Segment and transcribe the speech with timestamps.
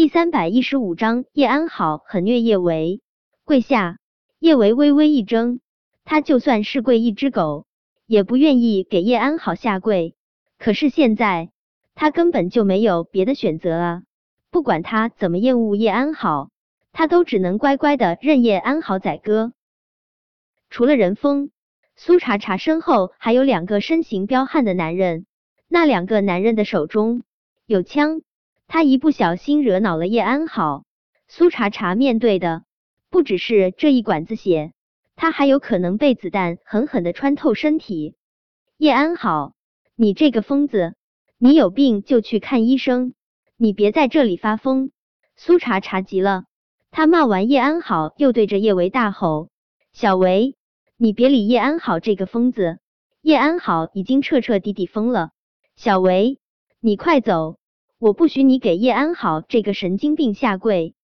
[0.00, 3.02] 第三百一十五章，叶安好很虐叶维，
[3.44, 3.98] 跪下。
[4.38, 5.60] 叶维微微一怔，
[6.06, 7.66] 他就算是跪一只狗，
[8.06, 10.14] 也不愿意给叶安好下跪。
[10.58, 11.50] 可是现在，
[11.94, 14.02] 他根本就没有别的选择啊！
[14.50, 16.48] 不管他怎么厌恶叶安好，
[16.92, 19.52] 他都只能乖乖的任叶安好宰割。
[20.70, 21.50] 除了任峰，
[21.94, 25.26] 苏茶茶身后还有两个身形彪悍的男人，
[25.68, 27.22] 那两个男人的手中
[27.66, 28.22] 有枪。
[28.72, 30.84] 他一不小心惹恼了叶安好，
[31.26, 32.62] 苏茶茶面对的
[33.10, 34.72] 不只是这一管子血，
[35.16, 38.14] 他还有可能被子弹狠狠的穿透身体。
[38.76, 39.54] 叶安好，
[39.96, 40.94] 你这个疯子，
[41.36, 43.14] 你有病就去看医生，
[43.56, 44.92] 你别在这里发疯！
[45.34, 46.44] 苏茶茶急了，
[46.92, 49.48] 他骂完叶安好，又对着叶维大吼
[49.90, 50.54] ：“小维，
[50.96, 52.78] 你别理叶安好这个疯子，
[53.20, 55.32] 叶安好已经彻彻底底疯了。
[55.74, 56.38] 小维，
[56.78, 57.56] 你快走！”
[58.00, 60.94] 我不许你给叶安好这个神经病下跪，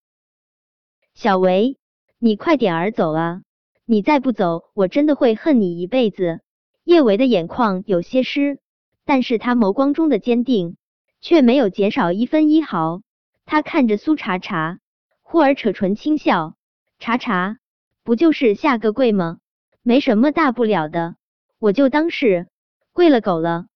[1.13, 1.77] 小维，
[2.19, 3.43] 你快点儿走啊！
[3.85, 6.41] 你再不走，我真的会恨你一辈子。
[6.85, 8.61] 叶维的眼眶有些湿，
[9.05, 10.79] 但是他眸光中的坚定
[11.21, 13.03] 却没有减少一分一毫。
[13.45, 14.79] 他看着苏茶茶，
[15.21, 16.57] 忽而扯唇轻笑
[16.99, 17.59] ：“茶茶，
[18.05, 19.37] 不就是下个跪吗？
[19.83, 21.17] 没什么大不了的，
[21.59, 22.49] 我就当是
[22.95, 23.67] 跪了狗了。”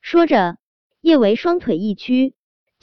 [0.00, 0.56] 说着，
[1.02, 2.32] 叶维双腿一屈。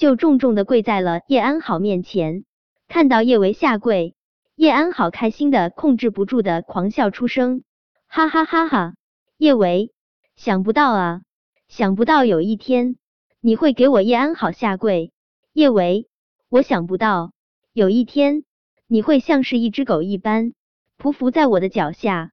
[0.02, 2.44] 就重重的跪在了叶安好面前，
[2.88, 4.16] 看到叶维下跪，
[4.56, 7.62] 叶安好开心的控制不住的狂笑出声，
[8.08, 8.96] 哈哈哈哈！
[9.38, 9.92] 叶维，
[10.36, 11.22] 想不到啊，
[11.68, 12.96] 想不到有一天
[13.42, 15.14] 你会给我叶安好下跪，
[15.54, 16.08] 叶维，
[16.50, 17.32] 我想不到
[17.72, 18.44] 有一天
[18.88, 20.54] 你会像是一只狗一般
[20.98, 22.32] 匍匐在我的脚下。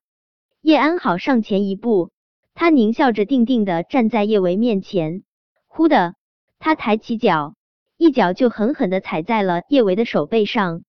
[0.63, 2.09] 叶安好上前一步，
[2.55, 5.23] 他狞笑着定定的站在叶维面前，
[5.67, 6.15] 忽的，
[6.59, 7.57] 他抬起脚。
[7.99, 10.83] 一脚就狠狠的踩在了叶维的手背上。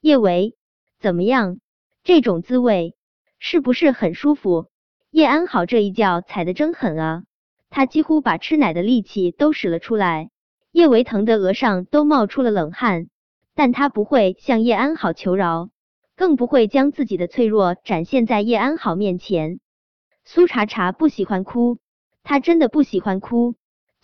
[0.00, 0.56] 叶维，
[0.98, 1.60] 怎么样？
[2.02, 2.96] 这种滋味
[3.38, 4.66] 是不是很舒服？
[5.12, 7.22] 叶安好这一脚踩的真狠啊！
[7.70, 10.30] 他几乎把吃奶的力气都使了出来。
[10.72, 13.06] 叶维疼得额上都冒出了冷汗，
[13.54, 15.70] 但他不会向叶安好求饶，
[16.16, 19.60] 更不会将自己的脆弱展现在叶安好面前。
[20.24, 21.78] 苏茶茶不喜欢哭，
[22.24, 23.54] 他真的不喜欢哭。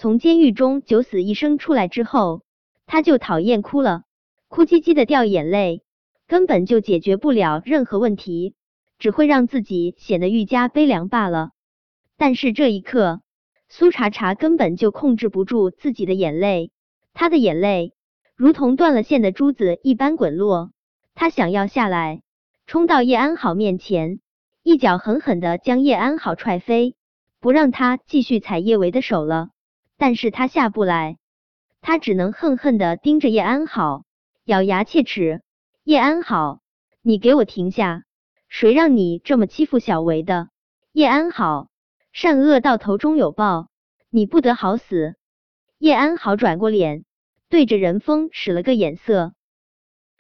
[0.00, 2.42] 从监狱中九死一生出来之后，
[2.86, 4.04] 他就讨厌哭了，
[4.46, 5.82] 哭唧唧的掉眼泪，
[6.28, 8.54] 根本就解决不了任何问题，
[9.00, 11.50] 只会让自己显得愈加悲凉罢了。
[12.16, 13.22] 但是这一刻，
[13.68, 16.70] 苏茶茶根本就控制不住自己的眼泪，
[17.12, 17.92] 他的眼泪
[18.36, 20.70] 如同断了线的珠子一般滚落。
[21.16, 22.22] 他想要下来，
[22.68, 24.20] 冲到叶安好面前，
[24.62, 26.94] 一脚狠狠的将叶安好踹飞，
[27.40, 29.50] 不让他继续踩叶维的手了。
[29.98, 31.18] 但是他下不来，
[31.80, 34.04] 他只能恨恨的盯着叶安好，
[34.44, 35.42] 咬牙切齿
[35.82, 36.60] ：“叶安好，
[37.02, 38.04] 你给我停下！
[38.48, 40.50] 谁让你这么欺负小维的？
[40.92, 41.68] 叶安好，
[42.12, 43.68] 善恶到头终有报，
[44.08, 45.16] 你不得好死！”
[45.78, 47.04] 叶安好转过脸，
[47.48, 49.34] 对着任峰使了个眼色。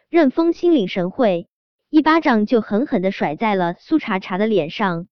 [0.08, 1.48] 任峰心领神会，
[1.88, 5.06] 一巴掌就狠狠的甩在了苏茶茶的脸上。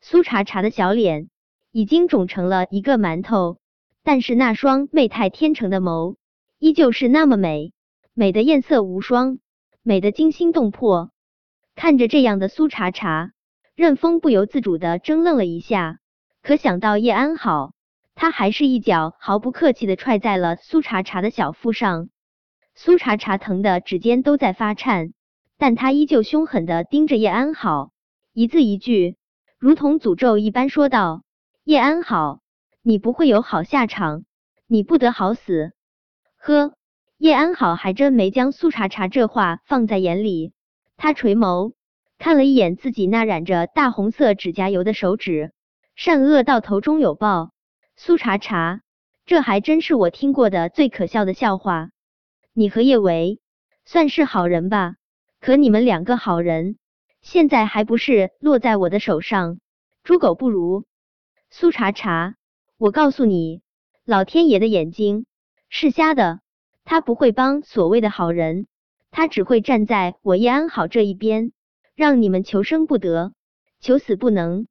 [0.00, 1.28] 苏茶茶的小脸
[1.72, 3.58] 已经肿成了一个馒头。
[4.06, 6.14] 但是那双媚态天成的眸
[6.60, 7.72] 依旧是那么美，
[8.14, 9.40] 美的艳色无双，
[9.82, 11.10] 美的惊心动魄。
[11.74, 13.32] 看着这样的苏茶茶，
[13.74, 15.98] 任峰不由自主的怔愣了一下。
[16.40, 17.72] 可想到叶安好，
[18.14, 22.08] 他还是一脚毫不客气的踹在了苏茶茶的小腹上。
[22.76, 25.14] 苏茶茶疼的指尖都在发颤，
[25.58, 27.90] 但他依旧凶狠的盯着叶安好，
[28.32, 29.16] 一字一句
[29.58, 31.24] 如同诅咒一般说道
[31.66, 32.38] ：“叶安好。”
[32.88, 34.24] 你不会有好下场，
[34.68, 35.72] 你不得好死！
[36.36, 36.72] 呵，
[37.16, 40.52] 叶安好还真没将苏茶茶这话放在眼里。
[40.96, 41.72] 他垂眸
[42.16, 45.52] 看了一眼自己那染着大红色指甲油的手指，
[45.96, 47.50] 善恶到头终有报。
[47.96, 48.82] 苏茶茶，
[49.24, 51.90] 这还真是我听过的最可笑的笑话。
[52.52, 53.40] 你和叶维
[53.84, 54.94] 算是好人吧？
[55.40, 56.78] 可你们两个好人，
[57.20, 59.58] 现在还不是落在我的手上，
[60.04, 60.84] 猪狗不如！
[61.50, 62.36] 苏茶茶。
[62.78, 63.62] 我告诉你，
[64.04, 65.24] 老天爷的眼睛
[65.70, 66.40] 是瞎的，
[66.84, 68.66] 他不会帮所谓的好人，
[69.10, 71.52] 他只会站在我叶安好这一边，
[71.94, 73.32] 让你们求生不得，
[73.80, 74.66] 求死不能。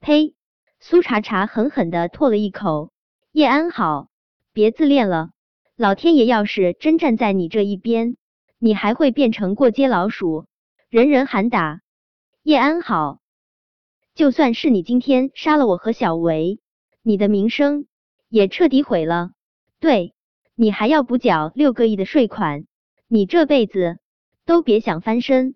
[0.00, 0.34] 呸！
[0.80, 2.90] 苏茶茶狠狠的唾了一口，
[3.30, 4.08] 叶安好，
[4.52, 5.30] 别自恋了。
[5.76, 8.16] 老天爷要是真站在你这一边，
[8.58, 10.46] 你还会变成过街老鼠，
[10.90, 11.80] 人人喊打。
[12.42, 13.20] 叶安好，
[14.16, 16.58] 就算是你今天杀了我和小维。
[17.08, 17.86] 你的名声
[18.28, 19.30] 也彻底毁了，
[19.78, 20.12] 对
[20.56, 22.66] 你还要补缴六个亿的税款，
[23.06, 24.00] 你这辈子
[24.44, 25.54] 都别想翻身。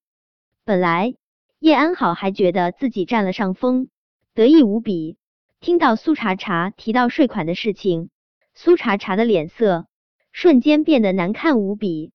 [0.64, 1.16] 本来
[1.58, 3.88] 叶安好还觉得自己占了上风，
[4.32, 5.16] 得意无比。
[5.58, 8.10] 听到苏茶茶提到税款的事情，
[8.54, 9.88] 苏茶茶的脸色
[10.30, 12.12] 瞬间变得难看无比。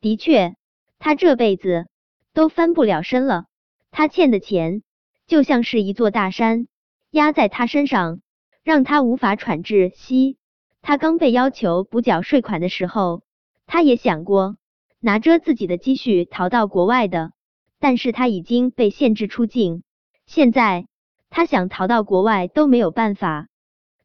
[0.00, 0.56] 的确，
[0.98, 1.86] 他这辈子
[2.32, 3.44] 都翻不了身了。
[3.92, 4.82] 他欠的钱
[5.28, 6.66] 就像是一座大山
[7.12, 8.18] 压在他身上，
[8.64, 10.38] 让他无法喘窒息。
[10.82, 13.22] 他刚被要求补缴税款的时候，
[13.66, 14.56] 他也想过
[15.00, 17.32] 拿着自己的积蓄逃到国外的，
[17.78, 19.82] 但是他已经被限制出境，
[20.26, 20.86] 现在
[21.30, 23.48] 他想逃到国外都没有办法，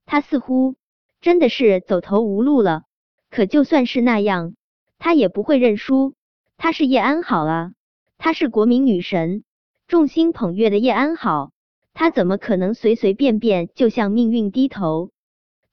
[0.06, 0.76] 他似乎
[1.22, 2.84] 真的是走投无路了。
[3.30, 4.56] 可就算是那样，
[4.98, 6.16] 他也不会认输。
[6.58, 7.72] 他是叶安好啊，
[8.18, 9.44] 他是国民女神，
[9.88, 11.52] 众星捧月的叶安好，
[12.00, 15.12] 他怎么可能随随便便就向命运低头？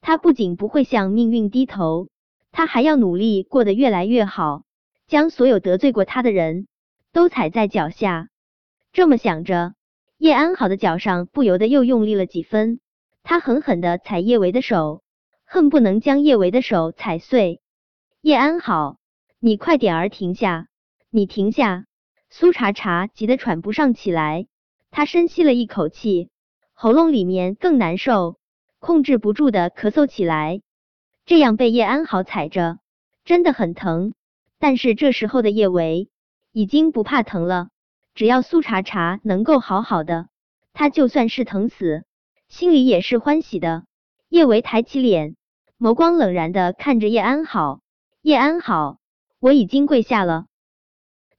[0.00, 2.08] 他不仅不会向命运低头，
[2.50, 4.64] 他还要努力过得越来越好，
[5.06, 6.66] 将所有得罪过他的人
[7.12, 8.28] 都踩在脚下。
[8.92, 9.74] 这么想着，
[10.18, 12.80] 叶安好的脚上不由得又用力了几分。
[13.22, 15.04] 他狠狠的踩叶维的手，
[15.44, 17.60] 恨不能将叶维的手踩碎。
[18.20, 18.96] 叶安好，
[19.38, 20.66] 你快点儿停下！
[21.08, 21.84] 你停下！
[22.30, 24.48] 苏茶茶急得喘不上气来，
[24.96, 26.30] 他深吸了一口气，
[26.72, 28.38] 喉咙里面更难受。
[28.78, 30.62] 控制不住的咳嗽起来，
[31.26, 32.78] 这样被叶安好踩着
[33.22, 34.14] 真的很疼。
[34.58, 36.08] 但是这时候的叶维
[36.50, 37.68] 已经不怕疼了，
[38.14, 40.28] 只要苏茶茶能够好好的，
[40.72, 42.06] 他就算是疼死，
[42.48, 43.84] 心里也是欢喜的。
[44.30, 45.36] 叶维抬起脸，
[45.78, 47.80] 眸光冷然的看着叶安好。
[48.22, 48.96] 叶安好，
[49.40, 50.46] 我已经跪下了，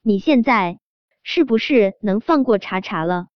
[0.04, 0.78] 你现在
[1.24, 3.30] 是不是能放过茶茶了？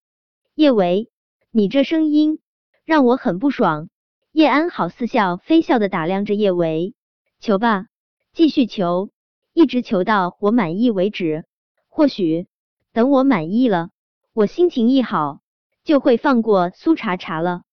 [0.54, 1.10] 叶维，
[1.50, 2.40] 你这声音
[2.84, 3.88] 让我很不爽。
[4.34, 6.94] 叶安好似笑非笑的打量着叶维，
[7.40, 7.86] 求吧，
[8.34, 9.10] 继续求，
[9.54, 11.46] 一直求到我满意为止。
[11.88, 12.48] 或许
[12.92, 13.92] 等我满意了，
[14.34, 15.40] 我心情一好，
[15.84, 17.64] 就会放过苏茶茶了。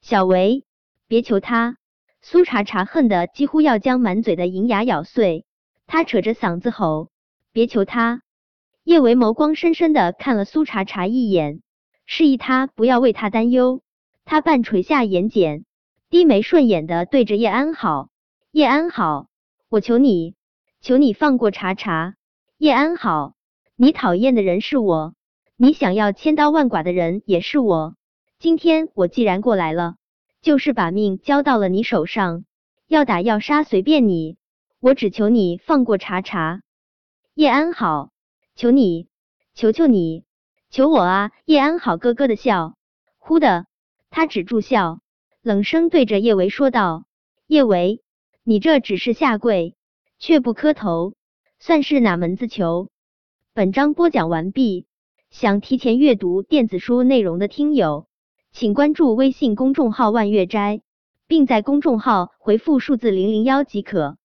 [0.00, 0.64] 小维，
[1.06, 1.76] 别求他！
[2.22, 5.44] 苏茶茶恨得几乎要将满嘴的银牙咬碎，
[5.86, 7.10] 他扯着嗓子吼
[7.52, 8.22] ：“别求他！”
[8.82, 11.60] 叶维眸光深深的看了苏茶茶一眼，
[12.06, 13.82] 示意他不要为他担忧。
[14.24, 15.64] 他半垂下眼睑。
[16.10, 18.08] 低眉顺眼的对着叶安好，
[18.52, 19.26] 叶安好，
[19.68, 20.36] 我求你，
[20.80, 22.14] 求你放过茶茶。
[22.56, 23.34] 叶安好，
[23.74, 25.14] 你讨厌的人是我，
[25.56, 27.96] 你想要千刀万剐的人也是我。
[28.38, 29.96] 今天我既然过来了，
[30.40, 32.44] 就是把命交到了你手上，
[32.86, 34.36] 要打要杀随便你，
[34.78, 36.60] 我只求你放过茶茶。
[37.34, 38.10] 叶安好，
[38.54, 39.08] 求你，
[39.54, 40.23] 求求你，
[40.74, 41.30] 求我啊！
[41.44, 42.74] 叶安好咯咯的笑，
[43.20, 43.66] 忽的，
[44.10, 44.98] 他止住笑。
[45.40, 47.04] 冷声对着叶维说道
[47.46, 48.02] ：“叶维，
[48.42, 49.76] 你这只是下跪，
[50.18, 51.14] 却不磕头，
[51.60, 52.88] 算是哪门子求？”
[53.54, 54.86] 本章播讲完毕。
[55.30, 58.08] 想提前阅读电子书内容的听友，
[58.50, 60.82] 请关注微信公众号“万月斋”，
[61.28, 64.16] 并在公众号回复数字零零幺即可。